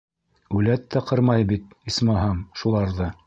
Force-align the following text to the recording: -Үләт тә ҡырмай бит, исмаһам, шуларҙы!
-Үләт 0.59 0.87
тә 0.95 1.03
ҡырмай 1.11 1.45
бит, 1.53 1.69
исмаһам, 1.93 2.45
шуларҙы! 2.63 3.17